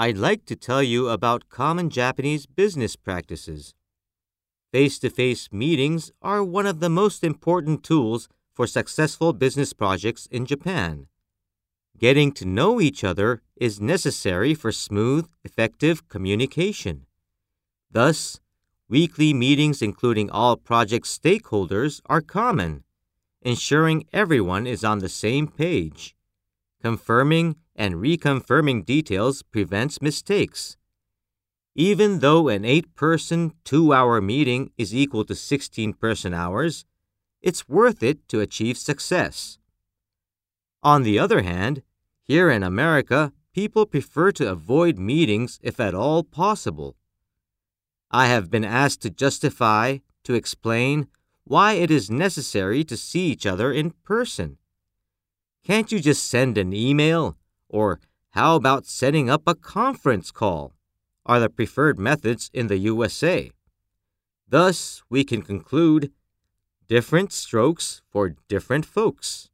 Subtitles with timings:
[0.00, 3.74] I'd like to tell you about common Japanese business practices.
[4.72, 10.24] Face to face meetings are one of the most important tools for successful business projects
[10.30, 11.08] in Japan.
[11.98, 17.04] Getting to know each other is necessary for smooth, effective communication.
[17.90, 18.40] Thus,
[18.88, 22.84] weekly meetings including all project stakeholders are common,
[23.42, 26.16] ensuring everyone is on the same page.
[26.80, 30.76] Confirming and reconfirming details prevents mistakes.
[31.74, 36.84] Even though an 8 person, 2 hour meeting is equal to 16 person hours,
[37.40, 39.56] it's worth it to achieve success.
[40.82, 41.82] On the other hand,
[42.22, 46.96] here in America, people prefer to avoid meetings if at all possible.
[48.10, 51.06] I have been asked to justify, to explain,
[51.44, 54.58] why it is necessary to see each other in person.
[55.64, 57.38] Can't you just send an email?
[57.70, 60.72] Or how about setting up a conference call?
[61.24, 63.52] Are the preferred methods in the USA.
[64.48, 66.10] Thus, we can conclude
[66.88, 69.48] different strokes for different folks.